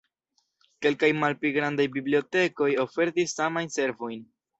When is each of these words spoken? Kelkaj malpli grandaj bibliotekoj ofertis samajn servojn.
Kelkaj 0.85 1.09
malpli 1.23 1.51
grandaj 1.57 1.85
bibliotekoj 1.97 2.71
ofertis 2.85 3.37
samajn 3.41 3.71
servojn. 3.77 4.25